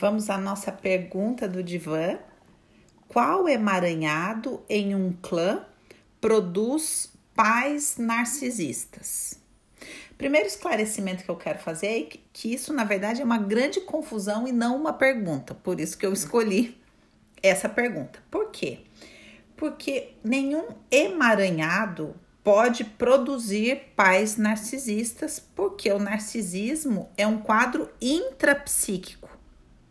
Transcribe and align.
Vamos 0.00 0.30
à 0.30 0.38
nossa 0.38 0.70
pergunta 0.70 1.48
do 1.48 1.60
divã. 1.60 2.20
Qual 3.08 3.48
emaranhado 3.48 4.62
em 4.68 4.94
um 4.94 5.12
clã 5.20 5.64
produz 6.20 7.12
pais 7.34 7.96
narcisistas? 7.98 9.40
Primeiro 10.16 10.46
esclarecimento 10.46 11.24
que 11.24 11.28
eu 11.28 11.34
quero 11.34 11.58
fazer 11.58 11.88
é 11.88 12.08
que 12.32 12.54
isso, 12.54 12.72
na 12.72 12.84
verdade, 12.84 13.22
é 13.22 13.24
uma 13.24 13.38
grande 13.38 13.80
confusão 13.80 14.46
e 14.46 14.52
não 14.52 14.76
uma 14.76 14.92
pergunta. 14.92 15.52
Por 15.52 15.80
isso 15.80 15.98
que 15.98 16.06
eu 16.06 16.12
escolhi 16.12 16.80
essa 17.42 17.68
pergunta. 17.68 18.22
Por 18.30 18.52
quê? 18.52 18.82
Porque 19.56 20.12
nenhum 20.22 20.68
emaranhado 20.92 22.14
pode 22.44 22.84
produzir 22.84 23.94
pais 23.96 24.36
narcisistas, 24.36 25.40
porque 25.56 25.90
o 25.90 25.98
narcisismo 25.98 27.10
é 27.16 27.26
um 27.26 27.38
quadro 27.38 27.90
intrapsíquico 28.00 29.17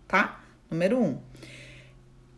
tá? 0.08 0.44
Número 0.70 0.98
um. 1.00 1.20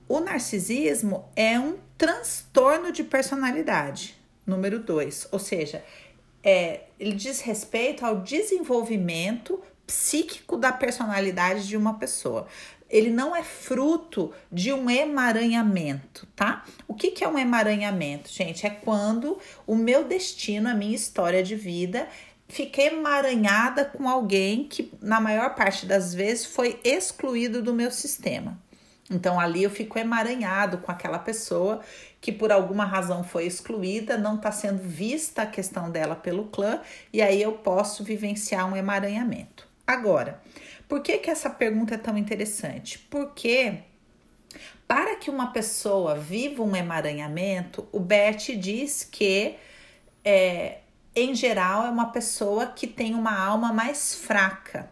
O 0.08 0.20
narcisismo 0.20 1.30
é 1.36 1.60
um 1.60 1.78
transtorno 1.98 2.92
de 2.92 3.04
personalidade. 3.04 4.16
Número 4.46 4.80
dois, 4.80 5.28
ou 5.32 5.38
seja, 5.38 5.84
é, 6.44 6.82
ele 7.00 7.14
diz 7.14 7.42
respeito 7.42 8.06
ao 8.06 8.22
desenvolvimento 8.22 9.62
psíquico 9.86 10.58
da 10.58 10.72
personalidade 10.72 11.68
de 11.68 11.78
uma 11.78 11.96
pessoa. 12.00 12.48
Ele 12.90 13.12
não 13.12 13.36
é 13.36 13.44
fruto 13.44 14.34
de 14.52 14.74
um 14.74 14.90
emaranhamento, 14.90 16.28
tá? 16.36 16.66
O 16.88 16.96
que, 16.96 17.12
que 17.12 17.24
é 17.24 17.28
um 17.28 17.38
emaranhamento, 17.38 18.30
gente? 18.30 18.66
É 18.66 18.70
quando 18.70 19.38
o 19.68 19.76
meu 19.76 20.04
destino, 20.04 20.70
a 20.70 20.74
minha 20.74 20.96
história 20.96 21.44
de 21.44 21.56
vida, 21.56 22.08
fiquei 22.50 22.88
emaranhada 22.88 23.86
com 23.86 24.10
alguém 24.10 24.66
que, 24.66 24.92
na 25.02 25.22
maior 25.22 25.56
parte 25.56 25.86
das 25.86 26.14
vezes, 26.14 26.48
foi 26.48 26.80
excluído 26.84 27.62
do 27.62 27.74
meu 27.74 27.92
sistema. 27.92 28.60
Então 29.10 29.40
ali 29.40 29.64
eu 29.64 29.70
fico 29.70 29.98
emaranhado 29.98 30.80
com 30.80 30.92
aquela 30.92 31.18
pessoa 31.18 31.82
que 32.22 32.32
por 32.32 32.52
alguma 32.52 32.86
razão 32.86 33.24
foi 33.24 33.46
excluída, 33.46 34.18
não 34.18 34.36
está 34.36 34.52
sendo 34.52 34.84
vista 34.84 35.44
a 35.44 35.48
questão 35.48 35.90
dela 35.90 36.16
pelo 36.16 36.46
clã, 36.46 36.82
e 37.12 37.22
aí 37.22 37.42
eu 37.42 37.54
posso 37.54 38.04
vivenciar 38.04 38.72
um 38.72 38.76
emaranhamento. 38.76 39.68
Agora, 39.88 40.40
por 40.88 41.02
que, 41.02 41.18
que 41.18 41.30
essa 41.30 41.50
pergunta 41.50 41.96
é 41.96 41.98
tão 41.98 42.18
interessante? 42.18 43.00
Porque 43.10 43.80
para 44.88 45.16
que 45.16 45.30
uma 45.30 45.52
pessoa 45.52 46.16
viva 46.16 46.62
um 46.62 46.76
emaranhamento, 46.76 47.88
o 47.92 48.00
Bert 48.00 48.50
diz 48.58 49.04
que 49.04 49.56
é, 50.24 50.80
em 51.22 51.36
geral, 51.36 51.86
é 51.86 51.90
uma 51.90 52.12
pessoa 52.12 52.68
que 52.68 52.88
tem 52.88 53.16
uma 53.16 53.38
alma 53.38 53.74
mais 53.74 54.14
fraca. 54.16 54.90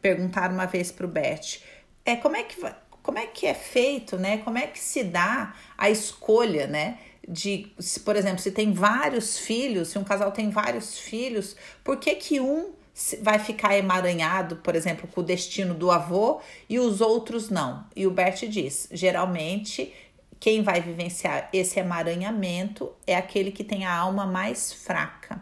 Perguntaram 0.00 0.54
uma 0.54 0.66
vez 0.66 0.92
para 0.92 1.06
o 1.06 1.08
Bert, 1.08 1.60
é, 2.04 2.16
como, 2.16 2.36
é 2.36 2.42
que, 2.42 2.56
como 3.02 3.18
é 3.18 3.26
que 3.26 3.46
é 3.46 3.54
feito, 3.54 4.18
né? 4.18 4.38
Como 4.38 4.58
é 4.58 4.66
que 4.66 4.78
se 4.78 5.02
dá 5.02 5.54
a 5.78 5.88
escolha, 5.88 6.66
né? 6.66 6.98
De, 7.26 7.72
se, 7.78 8.00
por 8.00 8.14
exemplo, 8.16 8.40
se 8.40 8.50
tem 8.50 8.72
vários 8.72 9.38
filhos, 9.38 9.88
se 9.88 9.98
um 9.98 10.04
casal 10.04 10.30
tem 10.30 10.50
vários 10.50 10.98
filhos, 10.98 11.56
por 11.82 11.96
que 11.96 12.14
que 12.16 12.40
um 12.40 12.74
vai 13.22 13.38
ficar 13.38 13.76
emaranhado, 13.76 14.56
por 14.56 14.76
exemplo, 14.76 15.08
com 15.08 15.20
o 15.20 15.24
destino 15.24 15.74
do 15.74 15.90
avô 15.90 16.40
e 16.68 16.78
os 16.78 17.00
outros 17.00 17.48
não? 17.48 17.86
E 17.96 18.06
o 18.06 18.10
Bert 18.10 18.46
diz, 18.46 18.88
geralmente 18.92 19.92
quem 20.38 20.62
vai 20.62 20.80
vivenciar 20.80 21.48
esse 21.54 21.80
emaranhamento 21.80 22.92
é 23.06 23.16
aquele 23.16 23.50
que 23.50 23.64
tem 23.64 23.86
a 23.86 23.94
alma 23.94 24.26
mais 24.26 24.74
fraca. 24.74 25.40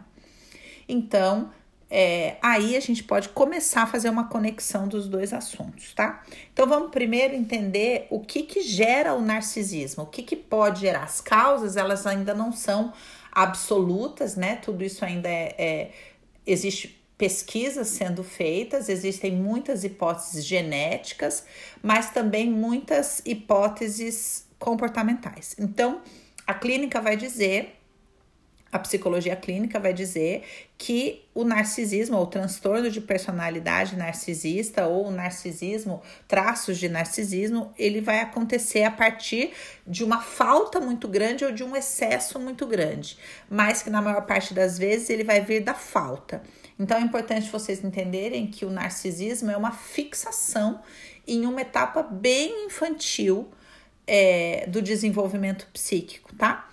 Então, 0.87 1.49
é, 1.95 2.37
aí 2.41 2.75
a 2.75 2.79
gente 2.79 3.03
pode 3.03 3.29
começar 3.29 3.83
a 3.83 3.85
fazer 3.85 4.09
uma 4.09 4.27
conexão 4.27 4.87
dos 4.87 5.07
dois 5.07 5.31
assuntos, 5.31 5.93
tá? 5.93 6.23
Então 6.51 6.67
vamos 6.67 6.89
primeiro 6.89 7.35
entender 7.35 8.07
o 8.09 8.19
que 8.19 8.41
que 8.41 8.61
gera 8.61 9.13
o 9.13 9.21
narcisismo, 9.21 10.03
o 10.03 10.07
que 10.07 10.23
que 10.23 10.35
pode 10.35 10.81
gerar. 10.81 11.03
As 11.03 11.21
causas, 11.21 11.77
elas 11.77 12.07
ainda 12.07 12.33
não 12.33 12.51
são 12.51 12.91
absolutas, 13.31 14.35
né? 14.35 14.55
Tudo 14.55 14.83
isso 14.83 15.05
ainda 15.05 15.29
é, 15.29 15.55
é 15.57 15.91
existe 16.47 16.99
pesquisas 17.15 17.89
sendo 17.89 18.23
feitas, 18.23 18.89
existem 18.89 19.31
muitas 19.31 19.83
hipóteses 19.83 20.43
genéticas, 20.43 21.45
mas 21.81 22.09
também 22.09 22.49
muitas 22.49 23.21
hipóteses 23.23 24.47
comportamentais. 24.57 25.55
Então, 25.59 26.01
a 26.47 26.53
clínica 26.53 26.99
vai 26.99 27.15
dizer, 27.15 27.79
a 28.73 28.79
psicologia 28.79 29.35
clínica 29.35 29.79
vai 29.79 29.93
dizer 29.93 30.43
que 30.79 31.23
o 31.35 31.43
narcisismo, 31.43 32.17
ou 32.17 32.23
o 32.23 32.27
transtorno 32.27 32.89
de 32.89 32.99
personalidade 32.99 33.95
narcisista, 33.95 34.87
ou 34.87 35.09
o 35.09 35.11
narcisismo, 35.11 36.01
traços 36.27 36.79
de 36.79 36.89
narcisismo, 36.89 37.71
ele 37.77 38.01
vai 38.01 38.19
acontecer 38.19 38.83
a 38.83 38.89
partir 38.89 39.51
de 39.85 40.03
uma 40.03 40.19
falta 40.19 40.79
muito 40.79 41.07
grande 41.07 41.45
ou 41.45 41.51
de 41.51 41.63
um 41.63 41.75
excesso 41.75 42.39
muito 42.39 42.65
grande, 42.65 43.15
mas 43.47 43.83
que 43.83 43.91
na 43.91 44.01
maior 44.01 44.25
parte 44.25 44.55
das 44.55 44.79
vezes 44.79 45.11
ele 45.11 45.23
vai 45.23 45.39
vir 45.39 45.61
da 45.61 45.75
falta. 45.75 46.41
Então 46.79 46.97
é 46.97 47.01
importante 47.01 47.51
vocês 47.51 47.83
entenderem 47.83 48.47
que 48.47 48.65
o 48.65 48.71
narcisismo 48.71 49.51
é 49.51 49.55
uma 49.55 49.71
fixação 49.71 50.81
em 51.27 51.45
uma 51.45 51.61
etapa 51.61 52.01
bem 52.01 52.65
infantil 52.65 53.51
é, 54.07 54.65
do 54.67 54.81
desenvolvimento 54.81 55.67
psíquico, 55.71 56.35
tá? 56.35 56.72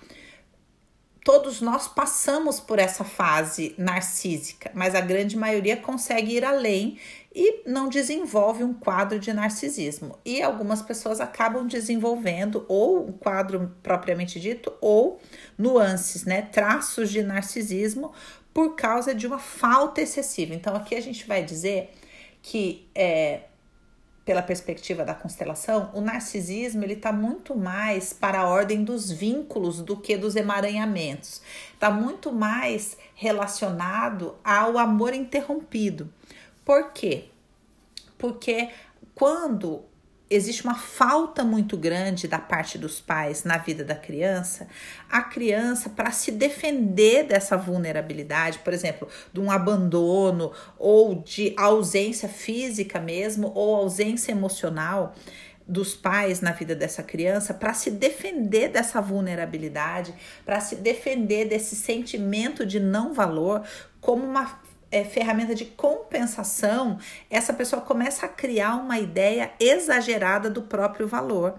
Todos 1.22 1.60
nós 1.60 1.86
passamos 1.86 2.58
por 2.58 2.78
essa 2.78 3.04
fase 3.04 3.74
narcísica, 3.76 4.70
mas 4.74 4.94
a 4.94 5.00
grande 5.00 5.36
maioria 5.36 5.76
consegue 5.76 6.36
ir 6.36 6.44
além 6.44 6.98
e 7.34 7.62
não 7.68 7.88
desenvolve 7.88 8.64
um 8.64 8.72
quadro 8.72 9.18
de 9.18 9.32
narcisismo. 9.32 10.18
E 10.24 10.42
algumas 10.42 10.80
pessoas 10.80 11.20
acabam 11.20 11.66
desenvolvendo 11.66 12.64
ou 12.68 13.08
o 13.08 13.12
quadro 13.12 13.70
propriamente 13.82 14.40
dito 14.40 14.72
ou 14.80 15.20
nuances, 15.58 16.24
né, 16.24 16.42
traços 16.42 17.10
de 17.10 17.22
narcisismo 17.22 18.12
por 18.52 18.74
causa 18.74 19.14
de 19.14 19.26
uma 19.26 19.38
falta 19.38 20.00
excessiva. 20.00 20.54
Então 20.54 20.74
aqui 20.74 20.94
a 20.94 21.02
gente 21.02 21.26
vai 21.26 21.44
dizer 21.44 21.90
que 22.42 22.88
é, 22.94 23.42
pela 24.24 24.42
perspectiva 24.42 25.04
da 25.04 25.14
constelação, 25.14 25.90
o 25.94 26.00
narcisismo 26.00 26.84
ele 26.84 26.92
está 26.94 27.12
muito 27.12 27.56
mais 27.56 28.12
para 28.12 28.40
a 28.40 28.48
ordem 28.48 28.84
dos 28.84 29.10
vínculos 29.10 29.80
do 29.80 29.96
que 29.96 30.16
dos 30.16 30.36
emaranhamentos. 30.36 31.40
Está 31.72 31.90
muito 31.90 32.30
mais 32.30 32.96
relacionado 33.14 34.36
ao 34.44 34.78
amor 34.78 35.14
interrompido. 35.14 36.12
Por 36.64 36.92
quê? 36.92 37.24
Porque 38.18 38.68
quando 39.14 39.82
existe 40.30 40.62
uma 40.62 40.76
falta 40.76 41.42
muito 41.42 41.76
grande 41.76 42.28
da 42.28 42.38
parte 42.38 42.78
dos 42.78 43.00
pais 43.00 43.42
na 43.42 43.58
vida 43.58 43.84
da 43.84 43.96
criança, 43.96 44.68
a 45.10 45.22
criança, 45.22 45.90
para 45.90 46.12
se 46.12 46.30
defender 46.30 47.24
dessa 47.24 47.56
vulnerabilidade, 47.56 48.60
por 48.60 48.72
exemplo, 48.72 49.08
de 49.32 49.40
um 49.40 49.50
abandono 49.50 50.52
ou 50.78 51.16
de 51.16 51.52
ausência 51.58 52.28
física 52.28 53.00
mesmo, 53.00 53.50
ou 53.54 53.74
ausência 53.74 54.30
emocional, 54.30 55.14
dos 55.66 55.94
pais 55.94 56.40
na 56.40 56.50
vida 56.50 56.74
dessa 56.74 57.00
criança 57.00 57.54
para 57.54 57.72
se 57.72 57.92
defender 57.92 58.70
dessa 58.70 59.00
vulnerabilidade, 59.00 60.12
para 60.44 60.58
se 60.58 60.74
defender 60.74 61.44
desse 61.44 61.76
sentimento 61.76 62.66
de 62.66 62.80
não 62.80 63.14
valor 63.14 63.62
como 64.00 64.24
uma 64.24 64.60
é, 64.90 65.04
ferramenta 65.04 65.54
de 65.54 65.64
compensação, 65.64 66.98
essa 67.28 67.52
pessoa 67.52 67.80
começa 67.80 68.26
a 68.26 68.28
criar 68.28 68.76
uma 68.76 68.98
ideia 68.98 69.52
exagerada 69.60 70.50
do 70.50 70.62
próprio 70.62 71.06
valor. 71.06 71.58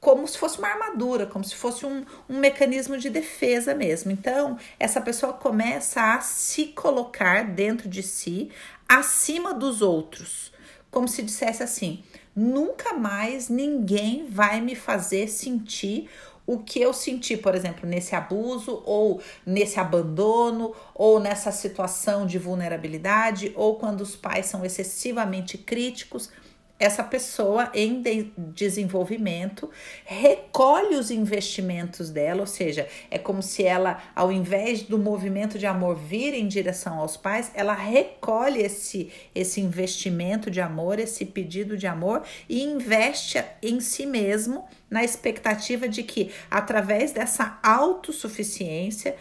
Como 0.00 0.26
se 0.26 0.36
fosse 0.36 0.58
uma 0.58 0.68
armadura, 0.68 1.26
como 1.26 1.44
se 1.44 1.54
fosse 1.54 1.86
um, 1.86 2.04
um 2.28 2.38
mecanismo 2.38 2.98
de 2.98 3.08
defesa 3.08 3.72
mesmo. 3.72 4.10
Então, 4.10 4.58
essa 4.78 5.00
pessoa 5.00 5.32
começa 5.32 6.14
a 6.14 6.20
se 6.20 6.66
colocar 6.68 7.44
dentro 7.44 7.88
de 7.88 8.02
si 8.02 8.50
acima 8.88 9.54
dos 9.54 9.80
outros, 9.80 10.52
como 10.90 11.06
se 11.06 11.22
dissesse 11.22 11.62
assim: 11.62 12.02
nunca 12.34 12.94
mais 12.94 13.48
ninguém 13.48 14.26
vai 14.28 14.60
me 14.60 14.74
fazer 14.74 15.28
sentir 15.28 16.10
o 16.46 16.58
que 16.58 16.80
eu 16.80 16.92
senti, 16.92 17.36
por 17.36 17.54
exemplo, 17.54 17.88
nesse 17.88 18.14
abuso, 18.14 18.82
ou 18.84 19.20
nesse 19.46 19.78
abandono, 19.78 20.74
ou 20.94 21.20
nessa 21.20 21.52
situação 21.52 22.26
de 22.26 22.38
vulnerabilidade, 22.38 23.52
ou 23.54 23.76
quando 23.76 24.00
os 24.00 24.16
pais 24.16 24.46
são 24.46 24.64
excessivamente 24.64 25.56
críticos 25.56 26.30
essa 26.82 27.04
pessoa 27.04 27.70
em 27.72 28.02
de 28.02 28.32
desenvolvimento 28.36 29.70
recolhe 30.04 30.96
os 30.96 31.12
investimentos 31.12 32.10
dela, 32.10 32.40
ou 32.40 32.46
seja, 32.46 32.88
é 33.08 33.18
como 33.18 33.40
se 33.40 33.62
ela, 33.62 34.02
ao 34.16 34.32
invés 34.32 34.82
do 34.82 34.98
movimento 34.98 35.58
de 35.60 35.66
amor 35.66 35.94
vir 35.94 36.34
em 36.34 36.48
direção 36.48 36.98
aos 36.98 37.16
pais, 37.16 37.52
ela 37.54 37.72
recolhe 37.72 38.60
esse, 38.60 39.12
esse 39.32 39.60
investimento 39.60 40.50
de 40.50 40.60
amor, 40.60 40.98
esse 40.98 41.24
pedido 41.24 41.76
de 41.76 41.86
amor 41.86 42.24
e 42.48 42.62
investe 42.64 43.42
em 43.62 43.78
si 43.78 44.04
mesmo 44.04 44.64
na 44.90 45.04
expectativa 45.04 45.88
de 45.88 46.02
que, 46.02 46.32
através 46.50 47.12
dessa 47.12 47.60
autossuficiência, 47.62 49.14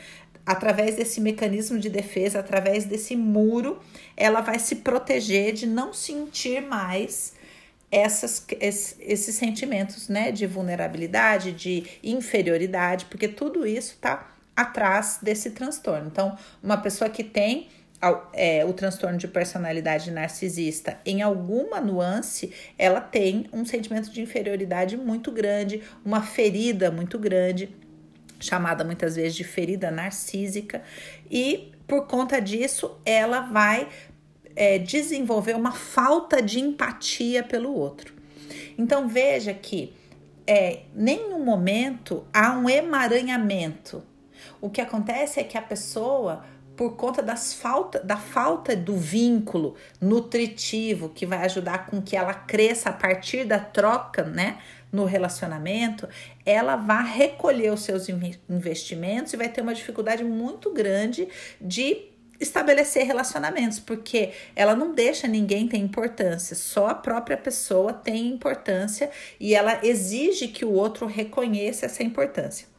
através 0.44 0.96
desse 0.96 1.22
mecanismo 1.22 1.78
de 1.78 1.90
defesa, 1.90 2.40
através 2.40 2.86
desse 2.86 3.16
muro, 3.16 3.80
ela 4.18 4.42
vai 4.42 4.58
se 4.58 4.78
proteger 4.78 5.54
de 5.54 5.68
não 5.68 5.94
sentir 5.94 6.62
mais 6.62 7.40
essas, 7.92 8.46
esses 8.60 9.36
sentimentos 9.36 10.08
né, 10.08 10.32
de 10.32 10.48
vulnerabilidade, 10.48 11.52
de 11.52 11.86
inferioridade, 12.02 13.06
porque 13.06 13.28
tudo 13.28 13.68
isso 13.68 13.94
está 13.94 14.32
atrás 14.56 15.20
desse 15.22 15.52
transtorno. 15.52 16.08
Então, 16.08 16.38
uma 16.64 16.78
pessoa 16.78 17.10
que 17.10 17.24
tem 17.24 17.68
é, 18.34 18.66
o 18.66 18.74
transtorno 18.74 19.18
de 19.18 19.28
personalidade 19.28 20.10
narcisista 20.10 20.98
em 21.06 21.22
alguma 21.22 21.80
nuance, 21.80 22.52
ela 22.78 23.00
tem 23.00 23.48
um 23.54 23.66
sentimento 23.66 24.10
de 24.10 24.22
inferioridade 24.22 24.98
muito 24.98 25.32
grande, 25.32 25.84
uma 26.04 26.22
ferida 26.22 26.90
muito 26.90 27.20
grande, 27.20 27.76
chamada 28.40 28.84
muitas 28.84 29.16
vezes 29.16 29.36
de 29.36 29.44
ferida 29.44 29.92
narcísica, 29.92 30.82
e 31.30 31.72
por 31.88 32.08
conta 32.08 32.42
disso 32.42 33.00
ela 33.06 33.42
vai 33.42 33.88
é, 34.56 34.78
desenvolver 34.78 35.56
uma 35.56 35.72
falta 35.72 36.42
de 36.42 36.60
empatia 36.60 37.44
pelo 37.44 37.74
outro. 37.74 38.14
Então 38.78 39.08
veja 39.08 39.54
que 39.54 39.94
é, 40.46 40.82
nenhum 40.94 41.44
momento 41.44 42.26
há 42.34 42.52
um 42.58 42.70
emaranhamento. 42.70 44.04
O 44.60 44.70
que 44.70 44.82
acontece 44.82 45.40
é 45.40 45.44
que 45.44 45.58
a 45.58 45.62
pessoa 45.62 46.44
por 46.76 46.96
conta 46.96 47.22
das 47.22 47.54
falta, 47.54 48.00
da 48.00 48.18
falta 48.18 48.76
do 48.76 48.96
vínculo 48.98 49.76
nutritivo 50.00 51.10
que 51.10 51.28
vai 51.28 51.46
ajudar 51.46 51.86
com 51.86 52.02
que 52.02 52.16
ela 52.16 52.34
cresça 52.34 52.90
a 52.90 52.94
partir 52.94 53.46
da 53.46 53.60
troca, 53.60 54.24
né, 54.24 54.58
no 54.92 55.06
relacionamento, 55.06 56.08
ela 56.46 56.76
vai 56.76 57.06
recolher 57.06 57.72
os 57.72 57.82
seus 57.82 58.08
investimentos 58.50 59.32
e 59.32 59.38
vai 59.38 59.48
ter 59.48 59.62
uma 59.62 59.74
dificuldade 59.74 60.24
muito 60.24 60.74
grande 60.74 61.28
de 61.62 62.11
estabelecer 62.42 63.06
relacionamentos, 63.06 63.80
porque 63.80 64.32
ela 64.56 64.76
não 64.76 64.94
deixa 64.94 65.28
ninguém 65.28 65.68
ter 65.68 65.78
importância, 65.78 66.56
só 66.56 66.88
a 66.88 66.96
própria 66.96 67.38
pessoa 67.38 67.94
tem 67.94 68.28
importância 68.28 69.12
e 69.40 69.54
ela 69.54 69.80
exige 69.86 70.48
que 70.48 70.66
o 70.66 70.74
outro 70.74 71.06
reconheça 71.06 71.86
essa 71.86 72.04
importância. 72.04 72.71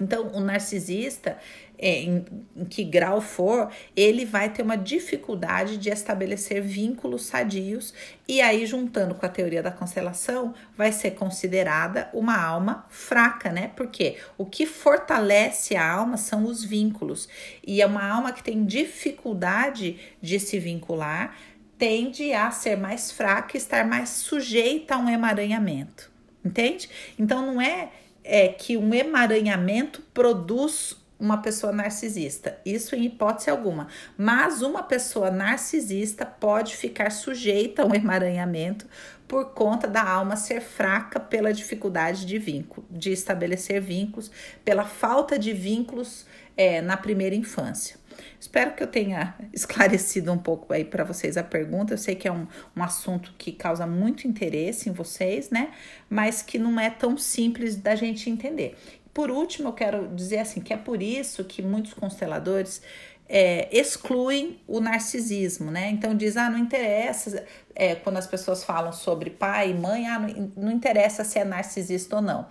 Então, 0.00 0.28
o 0.34 0.40
narcisista, 0.40 1.38
é, 1.78 2.00
em, 2.00 2.24
em, 2.54 2.64
que 2.64 2.84
grau 2.84 3.20
for, 3.20 3.70
ele 3.96 4.24
vai 4.26 4.50
ter 4.50 4.62
uma 4.62 4.76
dificuldade 4.76 5.78
de 5.78 5.88
estabelecer 5.88 6.60
vínculos 6.60 7.26
sadios, 7.26 7.94
e 8.28 8.40
aí, 8.40 8.66
juntando 8.66 9.14
com 9.14 9.24
a 9.24 9.28
teoria 9.28 9.62
da 9.62 9.70
constelação, 9.70 10.54
vai 10.76 10.92
ser 10.92 11.12
considerada 11.12 12.10
uma 12.12 12.36
alma 12.36 12.84
fraca, 12.90 13.50
né? 13.50 13.72
Porque 13.74 14.16
o 14.36 14.44
que 14.44 14.66
fortalece 14.66 15.76
a 15.76 15.90
alma 15.90 16.18
são 16.18 16.44
os 16.44 16.62
vínculos, 16.62 17.28
e 17.66 17.80
é 17.80 17.86
uma 17.86 18.06
alma 18.06 18.32
que 18.32 18.42
tem 18.42 18.64
dificuldade 18.64 19.98
de 20.20 20.38
se 20.38 20.58
vincular, 20.58 21.36
tende 21.78 22.32
a 22.32 22.50
ser 22.50 22.76
mais 22.76 23.10
fraca 23.10 23.56
e 23.56 23.58
estar 23.58 23.86
mais 23.86 24.10
sujeita 24.10 24.94
a 24.94 24.98
um 24.98 25.08
emaranhamento, 25.08 26.10
entende? 26.44 26.88
Então, 27.18 27.44
não 27.46 27.60
é 27.60 27.90
é 28.26 28.48
que 28.48 28.76
um 28.76 28.92
emaranhamento 28.92 30.02
produz 30.12 30.96
uma 31.18 31.38
pessoa 31.38 31.72
narcisista. 31.72 32.58
Isso 32.64 32.94
em 32.94 33.06
hipótese 33.06 33.48
alguma. 33.48 33.88
Mas 34.18 34.60
uma 34.60 34.82
pessoa 34.82 35.30
narcisista 35.30 36.26
pode 36.26 36.76
ficar 36.76 37.10
sujeita 37.10 37.82
a 37.82 37.86
um 37.86 37.94
emaranhamento 37.94 38.86
por 39.26 39.52
conta 39.54 39.88
da 39.88 40.02
alma 40.02 40.36
ser 40.36 40.60
fraca 40.60 41.18
pela 41.18 41.52
dificuldade 41.52 42.26
de 42.26 42.38
vínculo, 42.38 42.86
de 42.90 43.12
estabelecer 43.12 43.80
vínculos, 43.80 44.30
pela 44.64 44.84
falta 44.84 45.38
de 45.38 45.52
vínculos 45.52 46.26
é, 46.56 46.80
na 46.80 46.96
primeira 46.96 47.34
infância. 47.34 47.96
Espero 48.38 48.72
que 48.74 48.82
eu 48.82 48.86
tenha 48.86 49.34
esclarecido 49.52 50.32
um 50.32 50.38
pouco 50.38 50.72
aí 50.72 50.84
para 50.84 51.04
vocês 51.04 51.36
a 51.36 51.42
pergunta. 51.42 51.94
Eu 51.94 51.98
sei 51.98 52.14
que 52.14 52.26
é 52.28 52.32
um, 52.32 52.46
um 52.76 52.82
assunto 52.82 53.34
que 53.38 53.52
causa 53.52 53.86
muito 53.86 54.26
interesse 54.26 54.88
em 54.88 54.92
vocês, 54.92 55.50
né? 55.50 55.70
Mas 56.08 56.42
que 56.42 56.58
não 56.58 56.78
é 56.78 56.90
tão 56.90 57.16
simples 57.16 57.76
da 57.76 57.94
gente 57.94 58.30
entender. 58.30 58.76
Por 59.12 59.30
último, 59.30 59.68
eu 59.68 59.72
quero 59.72 60.08
dizer 60.14 60.40
assim 60.40 60.60
que 60.60 60.72
é 60.72 60.76
por 60.76 61.02
isso 61.02 61.42
que 61.44 61.62
muitos 61.62 61.94
consteladores 61.94 62.82
é, 63.28 63.68
excluem 63.76 64.60
o 64.66 64.80
narcisismo, 64.80 65.70
né? 65.70 65.90
Então 65.90 66.14
diz, 66.14 66.36
ah, 66.36 66.48
não 66.48 66.58
interessa 66.58 67.44
é, 67.74 67.94
quando 67.94 68.18
as 68.18 68.26
pessoas 68.26 68.62
falam 68.62 68.92
sobre 68.92 69.30
pai 69.30 69.70
e 69.70 69.74
mãe, 69.74 70.06
ah, 70.06 70.18
não, 70.18 70.52
não 70.56 70.70
interessa 70.70 71.24
se 71.24 71.38
é 71.38 71.44
narcisista 71.44 72.16
ou 72.16 72.22
não. 72.22 72.46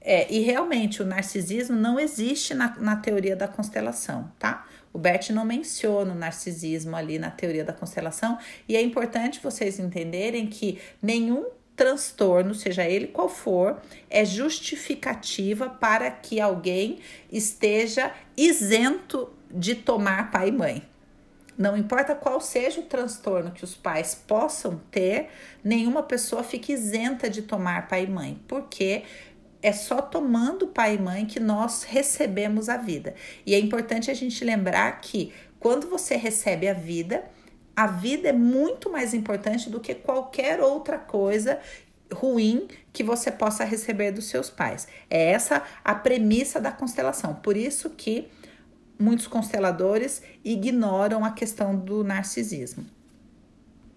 É, 0.00 0.32
e 0.32 0.38
realmente 0.40 1.02
o 1.02 1.04
narcisismo 1.04 1.74
não 1.74 1.98
existe 1.98 2.54
na, 2.54 2.76
na 2.78 2.96
teoria 2.96 3.34
da 3.34 3.48
constelação, 3.48 4.30
tá? 4.38 4.64
O 4.96 4.98
Bert 4.98 5.28
não 5.28 5.44
menciona 5.44 6.14
o 6.14 6.16
narcisismo 6.16 6.96
ali 6.96 7.18
na 7.18 7.30
teoria 7.30 7.62
da 7.62 7.72
constelação, 7.74 8.38
e 8.66 8.74
é 8.74 8.80
importante 8.80 9.40
vocês 9.42 9.78
entenderem 9.78 10.46
que 10.46 10.80
nenhum 11.02 11.44
transtorno, 11.76 12.54
seja 12.54 12.82
ele 12.82 13.08
qual 13.08 13.28
for, 13.28 13.78
é 14.08 14.24
justificativa 14.24 15.68
para 15.68 16.10
que 16.10 16.40
alguém 16.40 17.00
esteja 17.30 18.10
isento 18.34 19.28
de 19.50 19.74
tomar 19.74 20.30
pai 20.30 20.48
e 20.48 20.52
mãe. 20.52 20.82
Não 21.58 21.76
importa 21.76 22.14
qual 22.14 22.40
seja 22.40 22.80
o 22.80 22.84
transtorno 22.84 23.50
que 23.50 23.64
os 23.64 23.74
pais 23.74 24.14
possam 24.14 24.80
ter, 24.90 25.28
nenhuma 25.62 26.02
pessoa 26.02 26.42
fica 26.42 26.72
isenta 26.72 27.28
de 27.28 27.42
tomar 27.42 27.86
pai 27.86 28.04
e 28.04 28.10
mãe, 28.10 28.40
porque 28.48 29.02
é 29.66 29.72
só 29.72 30.00
tomando 30.00 30.68
pai 30.68 30.94
e 30.94 30.98
mãe 30.98 31.26
que 31.26 31.40
nós 31.40 31.82
recebemos 31.82 32.68
a 32.68 32.76
vida. 32.76 33.16
E 33.44 33.52
é 33.52 33.58
importante 33.58 34.12
a 34.12 34.14
gente 34.14 34.44
lembrar 34.44 35.00
que 35.00 35.32
quando 35.58 35.88
você 35.88 36.14
recebe 36.14 36.68
a 36.68 36.72
vida, 36.72 37.24
a 37.74 37.88
vida 37.88 38.28
é 38.28 38.32
muito 38.32 38.88
mais 38.88 39.12
importante 39.12 39.68
do 39.68 39.80
que 39.80 39.92
qualquer 39.92 40.60
outra 40.60 40.96
coisa 41.00 41.58
ruim 42.14 42.68
que 42.92 43.02
você 43.02 43.28
possa 43.28 43.64
receber 43.64 44.12
dos 44.12 44.26
seus 44.26 44.48
pais. 44.48 44.86
É 45.10 45.32
essa 45.32 45.64
a 45.84 45.96
premissa 45.96 46.60
da 46.60 46.70
constelação. 46.70 47.34
Por 47.34 47.56
isso 47.56 47.90
que 47.90 48.28
muitos 48.96 49.26
consteladores 49.26 50.22
ignoram 50.44 51.24
a 51.24 51.32
questão 51.32 51.74
do 51.74 52.04
narcisismo. 52.04 52.86